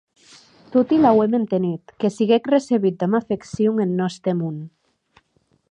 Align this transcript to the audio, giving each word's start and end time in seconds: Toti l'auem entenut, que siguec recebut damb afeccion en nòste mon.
Toti 0.75 0.97
l'auem 1.01 1.35
entenut, 1.39 1.93
que 2.03 2.11
siguec 2.15 2.49
recebut 2.53 2.99
damb 3.05 3.19
afeccion 3.21 3.83
en 3.87 3.95
nòste 4.03 4.35
mon. 4.41 4.57